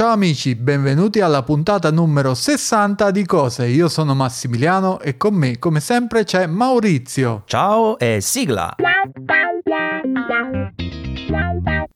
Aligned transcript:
Ciao 0.00 0.12
amici, 0.12 0.54
benvenuti 0.54 1.20
alla 1.20 1.42
puntata 1.42 1.90
numero 1.90 2.32
60 2.32 3.10
di 3.10 3.26
Cose. 3.26 3.66
Io 3.66 3.86
sono 3.90 4.14
Massimiliano 4.14 4.98
e 4.98 5.18
con 5.18 5.34
me, 5.34 5.58
come 5.58 5.78
sempre, 5.80 6.24
c'è 6.24 6.46
Maurizio. 6.46 7.42
Ciao 7.44 7.98
e 7.98 8.22
sigla! 8.22 8.76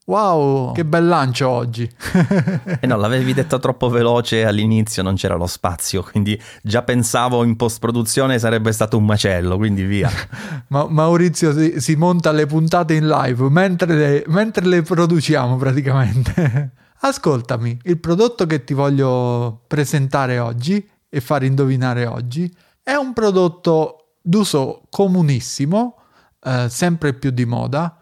Wow, 0.05 0.73
che 0.75 0.85
bel 0.85 1.07
lancio 1.07 1.49
oggi. 1.49 1.89
eh 2.79 2.87
no, 2.87 2.97
l'avevi 2.97 3.33
detto 3.33 3.59
troppo 3.59 3.89
veloce 3.89 4.45
all'inizio, 4.45 5.03
non 5.03 5.15
c'era 5.15 5.37
lo 5.37 5.47
spazio, 5.47 6.03
quindi 6.03 6.39
già 6.63 6.83
pensavo 6.83 7.43
in 7.43 7.57
post-produzione 7.57 8.39
sarebbe 8.39 8.73
stato 8.73 8.99
un 8.99 9.07
macello, 9.07 9.57
quindi 9.57 9.83
via. 9.85 10.11
Ma- 10.69 10.89
Maurizio 10.91 11.55
si-, 11.55 11.81
si, 11.81 11.97
monta 11.97 12.33
le 12.33 12.45
puntate 12.45 12.93
in 12.93 13.09
live 13.09 13.49
mentre 13.49 13.95
le, 13.95 14.25
mentre 14.27 14.67
le 14.67 14.83
produciamo 14.83 15.57
praticamente. 15.57 16.83
Ascoltami, 17.07 17.81
il 17.83 17.99
prodotto 17.99 18.47
che 18.47 18.65
ti 18.65 18.73
voglio 18.73 19.65
presentare 19.67 20.39
oggi 20.39 20.89
e 21.11 21.21
far 21.21 21.45
indovinare 21.45 22.07
oggi 22.07 22.51
è 22.83 22.95
un 22.95 23.13
prodotto 23.13 24.15
d'uso 24.23 24.85
comunissimo, 24.89 25.97
eh, 26.43 26.67
sempre 26.71 27.13
più 27.13 27.31
di 27.31 27.45
moda, 27.45 27.95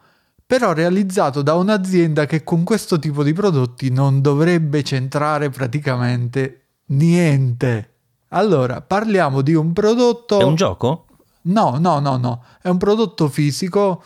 però 0.47 0.73
realizzato 0.73 1.43
da 1.43 1.55
un'azienda 1.55 2.27
che 2.27 2.45
con 2.45 2.63
questo 2.63 3.01
tipo 3.01 3.25
di 3.25 3.33
prodotti 3.33 3.91
non 3.91 4.21
dovrebbe 4.21 4.85
centrare 4.85 5.51
praticamente 5.51 6.67
niente. 6.87 7.95
Allora, 8.29 8.83
parliamo 8.83 9.43
di 9.43 9.55
un 9.55 9.73
prodotto... 9.73 10.39
È 10.39 10.45
un 10.45 10.55
gioco? 10.55 11.07
No, 11.43 11.77
no, 11.81 11.99
no, 11.99 12.17
no. 12.19 12.45
È 12.63 12.69
un 12.69 12.79
prodotto 12.79 13.29
fisico. 13.29 14.01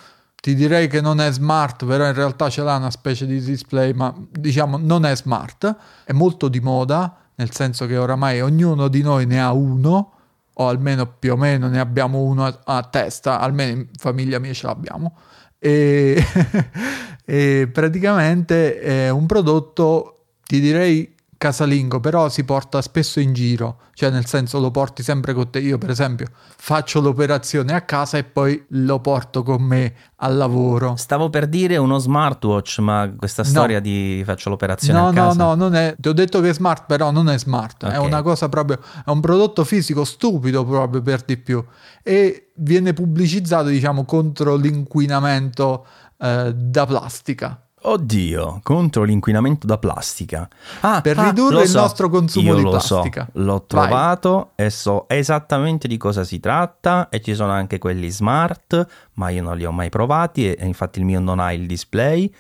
Ti 0.47 0.55
direi 0.55 0.87
che 0.87 1.01
non 1.01 1.21
è 1.21 1.33
smart, 1.33 1.85
però 1.85 2.07
in 2.07 2.15
realtà 2.15 2.49
ce 2.49 2.63
l'ha 2.63 2.77
una 2.77 2.93
specie 2.93 3.27
di 3.27 3.41
display, 3.41 3.93
ma 3.95 4.15
diciamo 4.31 4.77
non 4.77 5.05
è 5.05 5.17
smart. 5.17 5.77
È 6.05 6.13
molto 6.13 6.47
di 6.47 6.61
moda, 6.61 7.17
nel 7.35 7.51
senso 7.51 7.85
che 7.87 7.97
oramai 7.97 8.41
ognuno 8.41 8.87
di 8.87 9.03
noi 9.03 9.27
ne 9.27 9.43
ha 9.43 9.51
uno, 9.51 10.13
o 10.53 10.69
almeno 10.69 11.05
più 11.07 11.33
o 11.33 11.37
meno 11.37 11.67
ne 11.67 11.81
abbiamo 11.81 12.21
uno 12.21 12.47
a, 12.47 12.61
a 12.65 12.83
testa, 12.85 13.41
almeno 13.41 13.73
in 13.73 13.89
famiglia 13.99 14.39
mia 14.39 14.53
ce 14.53 14.69
l'abbiamo 14.69 15.17
e, 15.59 16.23
e 17.27 17.69
praticamente 17.73 18.79
è 18.79 19.09
un 19.09 19.27
prodotto, 19.27 20.27
ti 20.45 20.61
direi 20.61 21.13
casalingo, 21.47 22.01
però 22.01 22.29
si 22.29 22.45
porta 22.45 22.83
spesso 22.83 23.21
in 23.21 23.33
giro, 23.33 23.79
cioè 23.95 24.11
nel 24.11 24.27
senso 24.27 24.59
lo 24.59 24.71
porti 24.71 25.03
sempre 25.03 25.33
con 25.33 25.49
te. 25.51 25.61
Io 25.61 25.79
per 25.79 25.91
esempio 25.91 26.27
faccio 26.57 27.01
l'operazione 27.01 27.73
a 27.73 27.83
casa 27.83 28.19
e 28.19 28.25
poi 28.25 28.65
lo 28.71 28.99
porto 29.01 29.43
con 29.43 29.63
me 29.63 29.95
al 30.17 30.37
lavoro. 30.37 30.97
Stavo 30.97 31.31
per 31.31 31.47
dire 31.47 31.77
uno 31.77 31.99
smartwatch, 31.99 32.79
ma 32.81 33.13
questa 33.17 33.45
storia 33.45 33.77
no. 33.77 33.83
di 33.83 34.23
faccio 34.25 34.51
l'operazione 34.51 34.99
no, 34.99 35.09
a 35.09 35.13
casa. 35.13 35.45
No, 35.45 35.49
no, 35.51 35.55
non 35.55 35.75
è. 35.75 35.95
Ti 35.97 36.09
ho 36.09 36.13
detto 36.13 36.41
che 36.41 36.49
è 36.49 36.55
smart, 36.55 36.85
però 36.87 37.11
non 37.11 37.29
è 37.29 37.39
smart, 37.39 37.85
okay. 37.85 37.95
è 37.95 37.99
una 37.99 38.23
cosa 38.23 38.49
proprio 38.49 38.81
è 39.05 39.11
un 39.11 39.21
prodotto 39.21 39.65
fisico 39.65 40.05
stupido 40.05 40.65
proprio 40.65 41.01
per 41.01 41.23
di 41.25 41.37
più 41.37 41.65
e 42.03 42.51
viene 42.57 42.93
pubblicizzato, 42.93 43.69
diciamo, 43.69 44.05
contro 44.05 44.57
l'inquinamento 44.57 45.87
eh, 46.19 46.53
da 46.55 46.87
plastica. 46.87 47.66
Oddio, 47.83 48.61
contro 48.63 49.05
l'inquinamento 49.05 49.67
da 49.67 49.79
plastica. 49.79 50.49
Ah, 50.81 51.01
per 51.03 51.19
ah, 51.19 51.25
ridurre 51.25 51.63
il 51.63 51.69
so. 51.69 51.81
nostro 51.81 52.09
consumo 52.09 52.49
Io 52.49 52.55
di 52.57 52.63
plastica. 52.63 53.29
So. 53.33 53.41
L'ho 53.41 53.65
trovato 53.67 54.53
Vai. 54.57 54.67
e 54.67 54.71
so 54.71 55.09
esattamente 55.09 55.87
di 55.87 55.97
cosa 55.97 56.25
si 56.25 56.41
tratta 56.41 57.09
e 57.11 57.21
ci 57.21 57.35
sono 57.35 57.53
anche 57.53 57.79
quelli 57.79 58.09
smart, 58.09 58.87
ma 59.15 59.29
io 59.29 59.43
non 59.43 59.57
li 59.57 59.65
ho 59.65 59.73
mai 59.73 59.91
provati 59.91 60.53
e 60.53 60.67
infatti 60.67 60.99
il 60.99 61.05
mio 61.05 61.21
non 61.21 61.39
ha 61.39 61.53
il 61.53 61.67
display. 61.67 62.33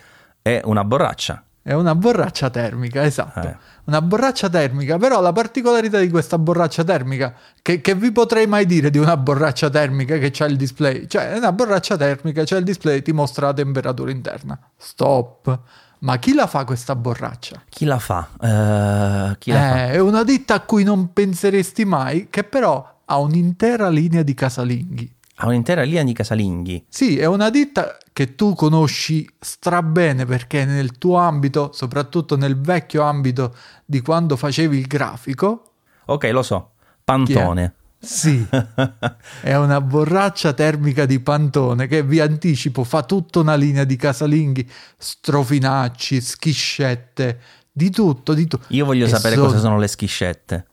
È 0.42 0.60
una 0.64 0.84
borraccia. 0.84 1.45
È 1.66 1.72
una 1.72 1.96
borraccia 1.96 2.48
termica, 2.48 3.04
esatto. 3.04 3.48
Eh 3.48 3.56
una 3.86 4.02
borraccia 4.02 4.48
termica, 4.48 4.98
però 4.98 5.20
la 5.20 5.32
particolarità 5.32 5.98
di 5.98 6.08
questa 6.08 6.38
borraccia 6.38 6.82
termica, 6.84 7.34
che, 7.62 7.80
che 7.80 7.94
vi 7.94 8.10
potrei 8.12 8.46
mai 8.46 8.66
dire 8.66 8.90
di 8.90 8.98
una 8.98 9.16
borraccia 9.16 9.70
termica 9.70 10.18
che 10.18 10.30
c'è 10.30 10.46
il 10.46 10.56
display, 10.56 11.06
cioè 11.06 11.30
è 11.30 11.38
una 11.38 11.52
borraccia 11.52 11.96
termica, 11.96 12.42
c'è 12.42 12.56
il 12.56 12.64
display, 12.64 13.02
ti 13.02 13.12
mostra 13.12 13.46
la 13.46 13.52
temperatura 13.54 14.10
interna. 14.10 14.58
Stop. 14.76 15.60
Ma 16.00 16.18
chi 16.18 16.34
la 16.34 16.46
fa 16.46 16.64
questa 16.64 16.94
borraccia? 16.94 17.62
Chi 17.68 17.84
la 17.84 17.98
fa? 17.98 18.28
Uh, 18.32 19.36
chi 19.38 19.50
la 19.50 19.66
eh, 19.66 19.70
fa? 19.70 19.90
È 19.92 19.98
una 19.98 20.24
ditta 20.24 20.54
a 20.54 20.60
cui 20.60 20.82
non 20.82 21.12
penseresti 21.12 21.84
mai, 21.84 22.26
che 22.28 22.44
però 22.44 23.00
ha 23.04 23.18
un'intera 23.18 23.88
linea 23.88 24.22
di 24.22 24.34
casalinghi. 24.34 25.14
Ha 25.36 25.46
un'intera 25.46 25.82
linea 25.82 26.02
di 26.02 26.12
casalinghi? 26.12 26.86
Sì, 26.88 27.18
è 27.18 27.26
una 27.26 27.50
ditta 27.50 27.96
che 28.16 28.34
tu 28.34 28.54
conosci 28.54 29.28
strabene 29.38 30.24
perché 30.24 30.64
nel 30.64 30.96
tuo 30.96 31.18
ambito, 31.18 31.72
soprattutto 31.74 32.34
nel 32.38 32.58
vecchio 32.58 33.02
ambito 33.02 33.54
di 33.84 34.00
quando 34.00 34.36
facevi 34.36 34.78
il 34.78 34.86
grafico. 34.86 35.72
Ok, 36.06 36.24
lo 36.30 36.42
so. 36.42 36.70
Pantone. 37.04 37.74
Sì, 37.98 38.42
è 39.42 39.54
una 39.56 39.82
borraccia 39.82 40.54
termica 40.54 41.04
di 41.04 41.20
Pantone 41.20 41.86
che 41.88 42.02
vi 42.02 42.18
anticipo 42.18 42.84
fa 42.84 43.02
tutta 43.02 43.40
una 43.40 43.54
linea 43.54 43.84
di 43.84 43.96
casalinghi, 43.96 44.66
strofinacci, 44.96 46.18
schiscette, 46.18 47.40
di 47.70 47.90
tutto, 47.90 48.32
di 48.32 48.46
tutto. 48.46 48.64
Io 48.68 48.86
voglio 48.86 49.04
e 49.04 49.08
sapere 49.08 49.34
sono... 49.34 49.46
cosa 49.48 49.58
sono 49.58 49.78
le 49.78 49.88
schiscette. 49.88 50.66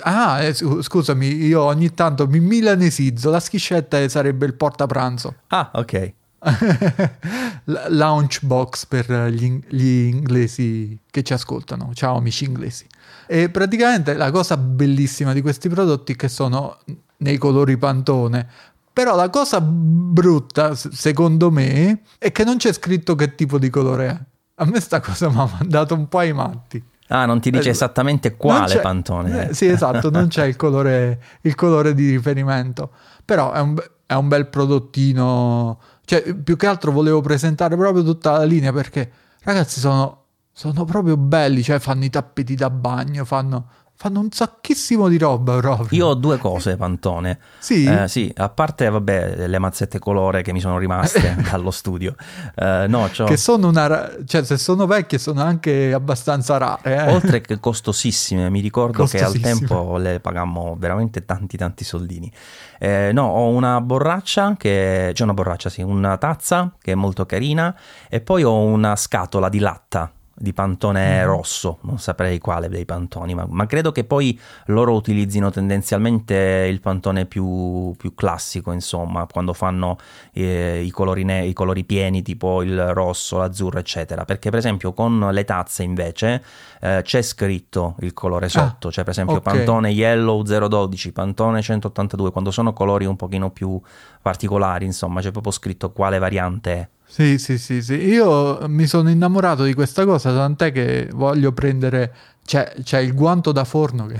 Ah, 0.00 0.42
eh, 0.42 0.52
scusami, 0.52 1.28
io 1.44 1.62
ogni 1.62 1.94
tanto 1.94 2.26
mi 2.26 2.40
milanesizzo, 2.40 3.30
la 3.30 3.38
schiscetta 3.38 4.08
sarebbe 4.08 4.46
il 4.46 4.54
portapranzo. 4.54 5.36
Ah, 5.46 5.70
ok. 5.74 6.14
Launch 7.64 8.44
box 8.44 8.86
per 8.86 9.10
gli, 9.28 9.60
gli, 9.68 10.06
inglesi 10.06 10.98
che 11.10 11.22
ci 11.22 11.32
ascoltano. 11.32 11.92
Ciao 11.94 12.16
amici 12.16 12.44
inglesi. 12.44 12.86
E 13.26 13.48
praticamente 13.48 14.14
la 14.14 14.30
cosa 14.30 14.56
bellissima 14.56 15.32
di 15.32 15.40
questi 15.40 15.68
prodotti 15.68 16.12
è 16.12 16.16
che 16.16 16.28
sono 16.28 16.78
nei 17.18 17.38
colori 17.38 17.76
pantone. 17.76 18.48
Però 18.92 19.16
la 19.16 19.30
cosa 19.30 19.60
brutta, 19.60 20.74
secondo 20.74 21.50
me, 21.50 22.02
è 22.18 22.30
che 22.30 22.44
non 22.44 22.58
c'è 22.58 22.72
scritto 22.72 23.14
che 23.14 23.34
tipo 23.34 23.58
di 23.58 23.70
colore 23.70 24.06
è. 24.06 24.20
A 24.56 24.64
me 24.66 24.80
sta 24.80 25.00
cosa 25.00 25.30
mi 25.30 25.38
ha 25.38 25.48
mandato 25.58 25.94
un 25.94 26.08
po' 26.08 26.18
ai 26.18 26.32
matti. 26.32 26.82
Ah, 27.08 27.26
non 27.26 27.40
ti 27.40 27.50
dice 27.50 27.68
eh, 27.68 27.72
esattamente 27.72 28.36
quale 28.36 28.78
pantone. 28.80 29.48
Eh, 29.48 29.54
sì, 29.54 29.66
esatto, 29.66 30.10
non 30.10 30.28
c'è 30.28 30.46
il 30.46 30.56
colore, 30.56 31.22
il 31.42 31.54
colore 31.54 31.94
di 31.94 32.10
riferimento. 32.10 32.90
Però 33.24 33.52
è 33.52 33.60
un, 33.60 33.76
è 34.06 34.14
un, 34.14 34.28
bel 34.28 34.46
prodottino. 34.46 35.78
Cioè, 36.04 36.34
più 36.34 36.56
che 36.56 36.66
altro 36.66 36.92
volevo 36.92 37.20
presentare 37.20 37.76
proprio 37.76 38.02
tutta 38.02 38.32
la 38.32 38.44
linea 38.44 38.72
perché, 38.72 39.10
ragazzi, 39.42 39.80
sono, 39.80 40.21
sono 40.52 40.84
proprio 40.84 41.16
belli. 41.16 41.62
Cioè, 41.62 41.78
fanno 41.78 42.04
i 42.04 42.10
tappeti 42.10 42.54
da 42.54 42.70
bagno, 42.70 43.24
fanno 43.24 43.66
fanno 44.02 44.18
un 44.18 44.32
sacchissimo 44.32 45.06
di 45.06 45.16
roba 45.16 45.58
proprio. 45.58 45.96
Io 45.96 46.06
ho 46.08 46.14
due 46.14 46.36
cose, 46.36 46.76
Pantone. 46.76 47.38
Sì? 47.60 47.84
Eh, 47.84 48.08
sì, 48.08 48.32
a 48.36 48.48
parte, 48.48 48.88
vabbè, 48.88 49.46
le 49.46 49.58
mazzette 49.60 50.00
colore 50.00 50.42
che 50.42 50.52
mi 50.52 50.58
sono 50.58 50.76
rimaste 50.76 51.36
dallo 51.48 51.70
studio. 51.70 52.16
Eh, 52.56 52.86
no, 52.88 53.08
Che 53.12 53.36
sono 53.36 53.68
una... 53.68 54.10
Cioè, 54.26 54.42
se 54.42 54.58
sono 54.58 54.86
vecchie 54.86 55.18
sono 55.18 55.42
anche 55.42 55.92
abbastanza 55.92 56.56
rare. 56.56 56.96
Eh. 56.96 57.12
Oltre 57.12 57.42
che 57.42 57.60
costosissime, 57.60 58.50
mi 58.50 58.58
ricordo 58.58 59.04
che 59.04 59.22
al 59.22 59.38
tempo 59.38 59.96
le 59.98 60.18
pagammo 60.18 60.74
veramente 60.76 61.24
tanti 61.24 61.56
tanti 61.56 61.84
soldini. 61.84 62.32
Eh, 62.80 63.10
no, 63.12 63.28
ho 63.28 63.50
una 63.50 63.80
borraccia 63.80 64.56
che... 64.58 65.12
C'è 65.14 65.22
una 65.22 65.34
borraccia, 65.34 65.68
sì, 65.68 65.80
una 65.80 66.18
tazza 66.18 66.74
che 66.80 66.90
è 66.90 66.96
molto 66.96 67.24
carina 67.24 67.72
e 68.08 68.20
poi 68.20 68.42
ho 68.42 68.56
una 68.56 68.96
scatola 68.96 69.48
di 69.48 69.60
latta 69.60 70.10
di 70.34 70.52
pantone 70.52 71.22
mm. 71.22 71.26
rosso, 71.26 71.78
non 71.82 71.98
saprei 71.98 72.38
quale 72.38 72.68
dei 72.68 72.84
pantoni, 72.84 73.34
ma, 73.34 73.46
ma, 73.48 73.66
credo 73.66 73.92
che 73.92 74.04
poi 74.04 74.38
loro 74.66 74.94
utilizzino 74.94 75.50
tendenzialmente 75.50 76.66
il 76.68 76.80
pantone 76.80 77.26
più, 77.26 77.94
più 77.96 78.14
classico, 78.14 78.72
insomma, 78.72 79.26
quando 79.30 79.52
fanno 79.52 79.98
eh, 80.32 80.82
i, 80.82 80.90
colori 80.90 81.24
ne- 81.24 81.46
i, 81.46 81.52
colori 81.52 81.84
pieni 81.84 82.22
tipo 82.22 82.62
il 82.62 82.92
rosso, 82.92 83.38
l'azzurro, 83.38 83.78
eccetera. 83.78 84.24
Perché 84.24 84.50
per 84.50 84.58
esempio 84.58 84.92
con 84.92 85.28
le 85.30 85.44
tazze 85.44 85.82
invece 85.82 86.42
eh, 86.80 87.00
c'è 87.02 87.22
scritto 87.22 87.96
il 88.00 88.12
colore 88.12 88.46
ah, 88.46 88.50
sotto, 88.50 88.88
ah, 88.88 88.90
cioè 88.90 89.04
per 89.04 89.12
esempio 89.12 89.36
okay. 89.36 89.54
pantone 89.54 89.90
yellow 89.90 90.42
012, 90.42 91.12
pantone 91.12 91.60
182, 91.60 92.30
quando 92.30 92.50
sono 92.50 92.72
colori 92.72 93.04
un 93.04 93.16
pochino 93.16 93.50
più 93.50 93.80
particolari, 94.20 94.84
insomma, 94.84 95.20
c'è 95.20 95.30
proprio 95.30 95.52
scritto 95.52 95.92
quale 95.92 96.18
variante 96.18 96.72
è. 96.72 96.88
Sì, 97.12 97.36
sì, 97.36 97.58
sì, 97.58 97.82
sì. 97.82 97.92
Io 97.92 98.66
mi 98.68 98.86
sono 98.86 99.10
innamorato 99.10 99.64
di 99.64 99.74
questa 99.74 100.06
cosa, 100.06 100.32
tant'è 100.32 100.72
che 100.72 101.10
voglio 101.12 101.52
prendere... 101.52 102.14
C'è, 102.42 102.72
c'è 102.82 103.00
il 103.00 103.14
guanto 103.14 103.52
da 103.52 103.64
forno 103.64 104.06
che 104.06 104.18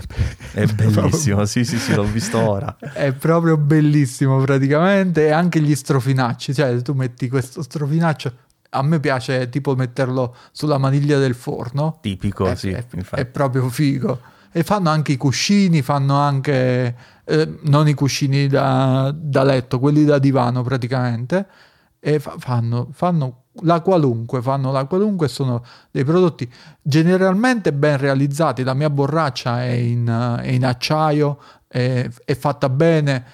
è 0.53 0.67
bellissimo, 0.71 1.47
sì, 1.47 1.65
sì, 1.65 1.79
sì, 1.79 1.95
l'ho 1.95 2.05
visto 2.05 2.39
ora. 2.39 2.77
È 2.79 3.13
proprio 3.13 3.57
bellissimo 3.57 4.39
praticamente 4.43 5.27
e 5.27 5.31
anche 5.31 5.59
gli 5.61 5.75
strofinacci, 5.75 6.53
cioè 6.53 6.83
tu 6.83 6.93
metti 6.93 7.31
questo 7.31 7.63
strofinaccio, 7.63 8.33
a 8.69 8.83
me 8.83 9.01
piace 9.01 9.49
tipo 9.49 9.75
metterlo 9.75 10.37
sulla 10.53 10.77
maniglia 10.77 11.19
del 11.19 11.35
forno. 11.35 11.99
Tipico, 12.03 12.45
è, 12.45 12.55
sì. 12.57 12.71
È, 12.71 12.85
è, 13.13 13.25
proprio 13.25 13.71
figo. 13.71 14.21
E 14.53 14.63
fanno 14.65 14.91
anche 14.91 15.13
i 15.13 15.17
cuscini, 15.17 15.81
fanno 15.81 16.17
anche... 16.17 16.95
Eh, 17.25 17.59
non 17.63 17.89
i 17.89 17.95
cuscini 17.95 18.49
da, 18.49 19.13
da 19.17 19.43
letto, 19.45 19.79
quelli 19.79 20.05
da 20.05 20.19
divano 20.19 20.63
praticamente 20.63 21.47
e 22.05 22.19
fa- 22.19 22.35
fanno, 22.37 22.89
fanno 22.91 23.45
la 23.61 23.81
qualunque, 23.81 24.43
fanno 24.43 24.73
la 24.73 24.87
qualunque, 24.87 25.29
sono 25.29 25.65
dei 25.93 26.03
prodotti 26.05 26.51
generalmente 26.83 27.73
ben 27.73 27.97
realizzati, 27.97 28.65
la 28.65 28.75
mia 28.75 28.91
borraccia 28.91 29.63
è 29.63 29.71
in, 29.71 30.39
è 30.43 30.49
in 30.49 30.65
acciaio, 30.65 31.39
è, 31.69 32.09
è 32.25 32.35
fatta 32.35 32.69
bene, 32.69 33.25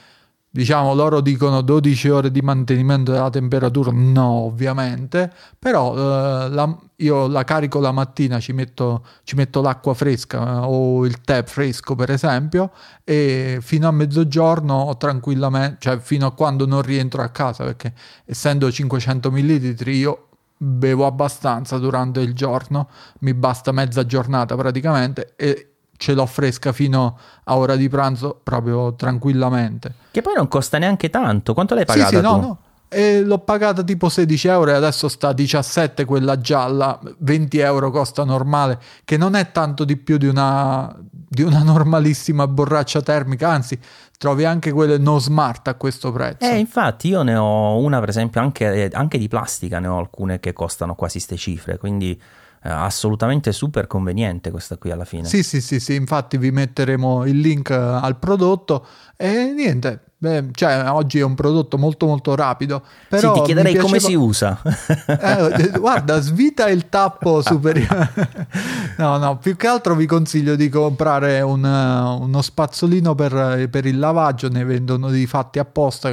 diciamo 0.59 0.93
loro 0.93 1.21
dicono 1.21 1.61
12 1.61 2.09
ore 2.09 2.31
di 2.33 2.41
mantenimento 2.41 3.13
della 3.13 3.31
temperatura 3.31 3.93
no 3.95 4.25
ovviamente 4.25 5.33
però 5.57 5.95
eh, 5.95 6.49
la, 6.49 6.77
io 6.97 7.29
la 7.29 7.45
carico 7.45 7.79
la 7.79 7.93
mattina 7.93 8.41
ci 8.41 8.53
metto, 8.53 9.07
ci 9.23 9.37
metto 9.37 9.61
l'acqua 9.63 9.95
fresca 9.95 10.41
eh, 10.41 10.59
o 10.65 11.07
il 11.07 11.21
tè 11.21 11.45
fresco 11.45 11.95
per 11.95 12.11
esempio 12.11 12.73
e 13.05 13.59
fino 13.61 13.87
a 13.87 13.93
mezzogiorno 13.93 14.97
tranquillamente 14.99 15.77
cioè 15.79 15.99
fino 16.01 16.27
a 16.27 16.33
quando 16.33 16.67
non 16.67 16.83
rientro 16.83 17.23
a 17.23 17.29
casa 17.29 17.63
perché 17.63 17.93
essendo 18.25 18.69
500 18.69 19.31
ml 19.31 19.87
io 19.87 20.27
bevo 20.57 21.07
abbastanza 21.07 21.79
durante 21.79 22.19
il 22.19 22.35
giorno 22.35 22.89
mi 23.21 23.33
basta 23.33 23.71
mezza 23.71 24.05
giornata 24.05 24.57
praticamente 24.57 25.35
e 25.37 25.75
ce 25.99 26.15
l'ho 26.15 26.25
fresca 26.25 26.73
fino 26.73 27.19
a 27.45 27.57
ora 27.57 27.77
di 27.77 27.89
pranzo 27.89 28.41
proprio 28.43 28.95
tranquillamente. 28.95 29.93
Che 30.11 30.23
poi 30.23 30.35
non 30.37 30.49
costa 30.49 30.79
neanche 30.79 31.11
tanto. 31.11 31.53
Quanto 31.53 31.75
l'hai 31.75 31.85
pagata? 31.85 32.09
Sì, 32.09 32.17
sì, 32.17 32.23
no, 32.23 32.37
no. 32.37 32.59
E 32.91 33.21
l'ho 33.21 33.41
pagata 33.41 33.83
tipo 33.83 34.09
16 34.09 34.49
euro 34.49 34.71
e 34.71 34.75
adesso 34.75 35.09
sta 35.09 35.29
a 35.29 35.33
17 35.35 36.07
quella 36.07 36.41
gialla, 36.41 36.99
20 37.19 37.59
euro 37.59 37.91
costa 37.91 38.25
normale, 38.25 38.79
che 39.05 39.19
non 39.19 39.35
è 39.35 39.53
tanto 39.53 39.85
di 39.85 39.99
più 39.99 40.17
di 40.17 40.27
una, 40.27 40.97
di 40.99 41.43
una 41.43 41.63
normalissima 41.63 42.47
borraccia 42.49 43.03
termica, 43.03 43.51
anzi 43.51 43.79
trovi 44.17 44.47
anche 44.47 44.73
quelle 44.73 44.97
no 44.97 45.19
smart 45.19 45.69
a 45.69 45.75
questo 45.75 46.13
prezzo. 46.13 46.49
Eh, 46.49 46.57
infatti 46.57 47.09
io 47.09 47.23
ne 47.23 47.37
ho 47.37 47.77
una 47.77 48.01
per 48.01 48.09
esempio 48.09 48.41
anche, 48.41 48.89
anche 48.91 49.19
di 49.19 49.29
plastica, 49.29 49.81
ne 49.81 49.89
ho 49.89 49.99
alcune 49.99 50.41
che 50.41 50.55
costano 50.55 50.95
quasi 50.95 51.21
ste 51.21 51.37
cifre, 51.37 51.77
quindi 51.77 52.13
eh, 52.13 52.19
assolutamente 52.63 53.53
super 53.53 53.87
conveniente 53.87 54.51
questa 54.51 54.77
qui 54.77 54.91
alla 54.91 55.05
fine. 55.05 55.25
Sì, 55.25 55.43
sì, 55.43 55.61
sì, 55.61 55.81
sì, 55.81 55.95
infatti 55.95 56.37
vi 56.39 56.51
metteremo 56.51 57.25
il 57.27 57.39
link 57.39 57.71
eh, 57.71 57.75
al 57.75 58.19
prodotto 58.19 58.87
e 59.17 59.53
niente, 59.55 60.09
Beh, 60.21 60.49
cioè, 60.51 60.91
oggi 60.91 61.21
è 61.21 61.23
un 61.23 61.37
prodotto 61.37 61.79
molto 61.79 62.07
molto 62.07 62.35
rapido. 62.35 62.83
Però 63.09 63.35
sì, 63.35 63.41
ti 63.41 63.47
chiederei 63.47 63.73
piaceva... 63.73 63.87
come 63.87 64.01
si 64.01 64.15
usa. 64.15 64.61
eh, 65.07 65.71
guarda, 65.79 66.21
svita 66.21 66.69
il 66.69 66.89
tappo 66.89 67.41
superiore. 67.43 68.11
no, 68.99 69.17
no, 69.19 69.39
più 69.39 69.55
che 69.55 69.69
altro 69.69 69.95
vi 69.95 70.07
consiglio 70.07 70.57
di 70.57 70.69
comprare 70.69 71.41
un, 71.41 71.63
uno 71.63 72.43
spazzolino 72.43 73.15
per, 73.15 73.69
per, 73.71 73.87
il 73.87 74.01
lavaggio, 74.01 74.49
ne 74.49 74.65
vendono 74.65 75.09
di 75.09 75.25
fatti 75.29 75.61
apposta 75.61 76.11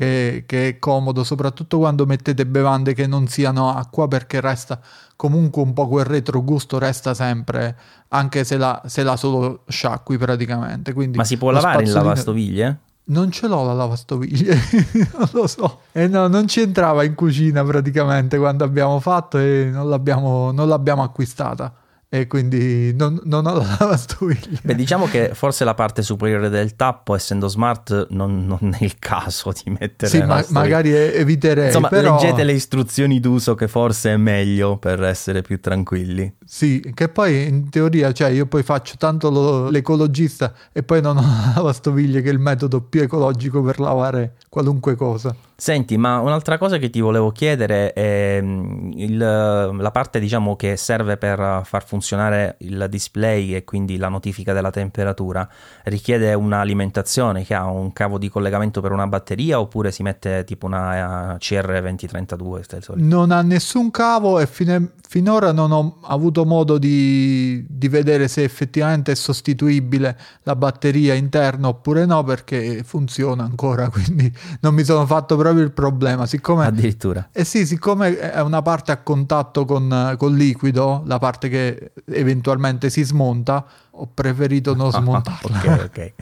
che, 0.00 0.44
che 0.46 0.68
è 0.68 0.78
comodo, 0.78 1.24
soprattutto 1.24 1.76
quando 1.76 2.06
mettete 2.06 2.46
bevande 2.46 2.94
che 2.94 3.06
non 3.06 3.28
siano 3.28 3.68
acqua 3.68 4.08
perché 4.08 4.40
resta 4.40 4.80
comunque 5.14 5.60
un 5.60 5.74
po' 5.74 5.88
quel 5.88 6.06
retrogusto 6.06 6.78
resta 6.78 7.12
sempre, 7.12 7.76
anche 8.08 8.44
se 8.44 8.56
la, 8.56 8.80
se 8.86 9.02
la 9.02 9.16
solo 9.16 9.64
sciacqui 9.68 10.16
praticamente. 10.16 10.94
Quindi 10.94 11.18
Ma 11.18 11.24
si 11.24 11.36
può 11.36 11.50
lavare 11.50 11.84
in 11.84 11.92
lavastoviglie? 11.92 12.78
Non 13.10 13.30
ce 13.30 13.46
l'ho 13.46 13.62
la 13.62 13.74
lavastoviglie, 13.74 14.58
non 15.18 15.28
lo 15.32 15.46
so. 15.46 15.80
E 15.92 16.08
no, 16.08 16.28
non 16.28 16.48
ci 16.48 16.62
entrava 16.62 17.04
in 17.04 17.14
cucina 17.14 17.62
praticamente 17.62 18.38
quando 18.38 18.64
abbiamo 18.64 19.00
fatto 19.00 19.36
e 19.36 19.68
non 19.70 19.90
l'abbiamo, 19.90 20.50
non 20.50 20.66
l'abbiamo 20.66 21.02
acquistata 21.02 21.74
e 22.12 22.26
quindi 22.26 22.92
non, 22.92 23.20
non, 23.22 23.46
ho 23.46 23.54
la 23.54 23.76
lavastoviglie. 23.78 24.58
Beh, 24.64 24.74
diciamo 24.74 25.06
che 25.06 25.30
forse 25.32 25.62
la 25.62 25.74
parte 25.74 26.02
superiore 26.02 26.48
del 26.48 26.74
tappo, 26.74 27.14
essendo 27.14 27.46
smart, 27.46 28.08
non, 28.10 28.46
non 28.46 28.74
è 28.76 28.82
il 28.82 28.98
caso 28.98 29.52
di 29.52 29.70
mettere. 29.78 30.10
Sì, 30.10 30.20
ma, 30.20 30.44
magari 30.48 30.92
eviterei. 30.92 31.66
Insomma, 31.66 31.86
però... 31.86 32.16
leggete 32.16 32.42
le 32.42 32.52
istruzioni 32.52 33.20
d'uso 33.20 33.54
che 33.54 33.68
forse 33.68 34.14
è 34.14 34.16
meglio 34.16 34.76
per 34.76 35.04
essere 35.04 35.42
più 35.42 35.60
tranquilli. 35.60 36.34
Sì, 36.44 36.84
che 36.94 37.08
poi 37.08 37.46
in 37.46 37.70
teoria, 37.70 38.10
cioè 38.10 38.30
io 38.30 38.46
poi 38.46 38.64
faccio 38.64 38.96
tanto 38.98 39.30
lo, 39.30 39.70
l'ecologista 39.70 40.52
e 40.72 40.82
poi 40.82 41.00
non 41.00 41.16
ho 41.16 41.20
la 41.20 41.52
lavastoviglie 41.54 42.22
che 42.22 42.30
è 42.30 42.32
il 42.32 42.40
metodo 42.40 42.80
più 42.80 43.02
ecologico 43.02 43.62
per 43.62 43.78
lavare 43.78 44.34
qualunque 44.48 44.96
cosa. 44.96 45.32
Senti, 45.60 45.98
ma 45.98 46.20
un'altra 46.20 46.56
cosa 46.56 46.78
che 46.78 46.88
ti 46.88 47.00
volevo 47.00 47.32
chiedere 47.32 47.92
è 47.92 48.40
mm, 48.40 48.92
il, 48.94 49.18
la 49.18 49.90
parte 49.92 50.18
diciamo 50.18 50.56
che 50.56 50.78
serve 50.78 51.18
per 51.18 51.60
far 51.64 51.84
funzionare 51.84 52.56
il 52.60 52.86
display 52.88 53.54
e 53.54 53.62
quindi 53.62 53.98
la 53.98 54.08
notifica 54.08 54.54
della 54.54 54.70
temperatura. 54.70 55.46
Richiede 55.84 56.32
un'alimentazione 56.32 57.44
che 57.44 57.52
ha 57.52 57.66
un 57.66 57.92
cavo 57.92 58.16
di 58.16 58.30
collegamento 58.30 58.80
per 58.80 58.92
una 58.92 59.06
batteria 59.06 59.60
oppure 59.60 59.92
si 59.92 60.02
mette 60.02 60.44
tipo 60.44 60.64
una 60.64 61.34
CR2032? 61.34 62.92
Non 62.94 63.30
ha 63.30 63.42
nessun 63.42 63.90
cavo 63.90 64.38
e 64.38 64.46
fine, 64.46 64.92
finora 65.06 65.52
non 65.52 65.72
ho 65.72 65.98
avuto 66.04 66.46
modo 66.46 66.78
di, 66.78 67.66
di 67.68 67.88
vedere 67.88 68.28
se 68.28 68.44
effettivamente 68.44 69.12
è 69.12 69.14
sostituibile 69.14 70.18
la 70.44 70.56
batteria 70.56 71.12
interna 71.12 71.68
oppure 71.68 72.06
no 72.06 72.24
perché 72.24 72.82
funziona 72.82 73.44
ancora, 73.44 73.90
quindi 73.92 74.32
non 74.60 74.72
mi 74.72 74.84
sono 74.84 75.04
fatto 75.04 75.36
proprio 75.36 75.48
proprio 75.50 75.64
il 75.64 75.72
problema. 75.72 76.26
Siccome, 76.26 76.64
Addirittura. 76.64 77.28
Eh 77.32 77.44
sì, 77.44 77.66
siccome 77.66 78.18
è 78.18 78.40
una 78.40 78.62
parte 78.62 78.92
a 78.92 78.98
contatto 78.98 79.64
con, 79.64 80.16
il 80.18 80.34
liquido, 80.34 81.02
la 81.06 81.18
parte 81.18 81.48
che 81.48 81.92
eventualmente 82.06 82.90
si 82.90 83.02
smonta, 83.02 83.64
ho 83.90 84.08
preferito 84.12 84.74
non 84.74 84.90
smontarla. 84.92 85.58
ok, 85.58 85.84
ok. 85.84 86.12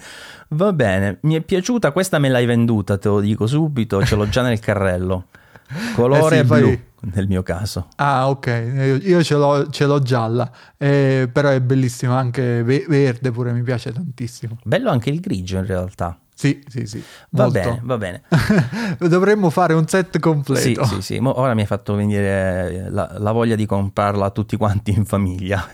Va 0.50 0.72
bene, 0.72 1.18
mi 1.22 1.34
è 1.34 1.42
piaciuta, 1.42 1.92
questa 1.92 2.18
me 2.18 2.28
l'hai 2.28 2.46
venduta, 2.46 2.96
te 2.96 3.08
lo 3.08 3.20
dico 3.20 3.46
subito, 3.46 4.04
ce 4.04 4.16
l'ho 4.16 4.28
già 4.28 4.42
nel 4.42 4.58
carrello. 4.58 5.26
Colore 5.94 6.38
eh 6.38 6.40
sì, 6.40 6.46
blu 6.46 6.66
fai... 6.66 6.84
nel 7.12 7.26
mio 7.26 7.42
caso. 7.42 7.88
Ah, 7.96 8.30
ok, 8.30 9.00
io 9.02 9.22
ce 9.22 9.34
l'ho, 9.34 9.68
ce 9.68 9.84
l'ho 9.84 10.00
gialla, 10.00 10.50
eh, 10.78 11.28
però 11.30 11.50
è 11.50 11.60
bellissimo 11.60 12.14
anche 12.14 12.62
verde 12.62 13.30
pure, 13.30 13.52
mi 13.52 13.62
piace 13.62 13.92
tantissimo. 13.92 14.58
Bello 14.64 14.90
anche 14.90 15.10
il 15.10 15.20
grigio 15.20 15.58
in 15.58 15.66
realtà. 15.66 16.18
Sì, 16.38 16.62
sì, 16.68 16.86
sì. 16.86 17.02
Va 17.30 17.46
molto. 17.46 17.58
bene, 17.58 17.80
va 17.82 17.98
bene. 17.98 18.22
Dovremmo 19.10 19.50
fare 19.50 19.74
un 19.74 19.88
set 19.88 20.20
completo. 20.20 20.84
Sì, 20.84 20.94
sì, 20.94 21.02
sì. 21.02 21.20
ora 21.20 21.52
mi 21.54 21.62
hai 21.62 21.66
fatto 21.66 21.96
venire 21.96 22.86
la, 22.90 23.16
la, 23.18 23.32
voglia 23.32 23.56
di 23.56 23.66
comprarla 23.66 24.26
a 24.26 24.30
tutti 24.30 24.56
quanti 24.56 24.92
in 24.92 25.04
famiglia. 25.04 25.66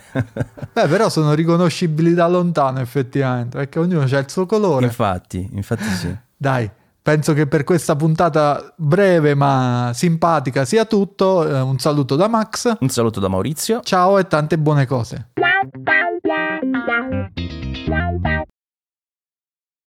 Beh, 0.72 0.88
però 0.88 1.10
sono 1.10 1.34
riconoscibili 1.34 2.14
da 2.14 2.28
lontano 2.28 2.80
effettivamente, 2.80 3.58
perché 3.58 3.78
ognuno 3.78 4.06
ha 4.10 4.18
il 4.18 4.30
suo 4.30 4.46
colore. 4.46 4.86
Infatti, 4.86 5.46
infatti 5.52 5.84
sì. 5.84 6.16
Dai, 6.34 6.70
penso 7.02 7.34
che 7.34 7.46
per 7.46 7.62
questa 7.64 7.94
puntata 7.94 8.72
breve 8.74 9.34
ma 9.34 9.90
simpatica 9.92 10.64
sia 10.64 10.86
tutto. 10.86 11.46
Eh, 11.46 11.60
un 11.60 11.78
saluto 11.78 12.16
da 12.16 12.26
Max. 12.26 12.78
Un 12.80 12.88
saluto 12.88 13.20
da 13.20 13.28
Maurizio. 13.28 13.80
Ciao 13.82 14.16
e 14.16 14.26
tante 14.26 14.56
buone 14.56 14.86
cose. 14.86 15.28